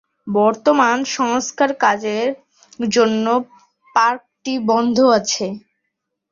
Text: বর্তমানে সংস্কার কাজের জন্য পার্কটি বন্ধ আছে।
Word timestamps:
বর্তমানে 0.33 1.03
সংস্কার 1.15 1.69
কাজের 1.83 2.27
জন্য 2.79 3.25
পার্কটি 3.95 4.53
বন্ধ 4.69 4.97
আছে। 5.17 5.45